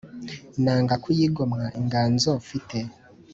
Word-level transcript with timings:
nanga 0.63 0.93
kuyigomwa 1.03 1.65
inganzo 1.79 2.29
mfite 2.41 2.77